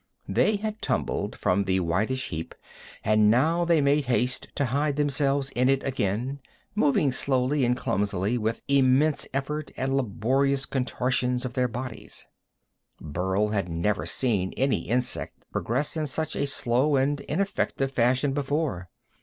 They 0.27 0.55
had 0.55 0.81
tumbled 0.81 1.35
from 1.37 1.65
the 1.65 1.79
whitish 1.79 2.29
heap 2.29 2.55
and 3.03 3.29
now 3.29 3.65
they 3.65 3.81
made 3.81 4.05
haste 4.05 4.47
to 4.55 4.65
hide 4.65 4.95
themselves 4.95 5.51
in 5.51 5.69
it 5.69 5.83
again, 5.83 6.39
moving 6.73 7.11
slowly 7.11 7.63
and 7.65 7.77
clumsily, 7.77 8.35
with 8.35 8.63
immense 8.67 9.27
effort 9.31 9.69
and 9.77 9.95
laborious 9.95 10.65
contortions 10.65 11.45
of 11.45 11.53
their 11.53 11.67
bodies. 11.67 12.25
Burl 12.99 13.49
had 13.49 13.69
never 13.69 14.07
seen 14.07 14.53
any 14.57 14.89
insect 14.89 15.33
progress 15.51 15.95
in 15.95 16.07
such 16.07 16.35
a 16.35 16.47
slow 16.47 16.95
and 16.95 17.21
ineffective 17.21 17.91
fashion 17.91 18.33
before. 18.33 18.89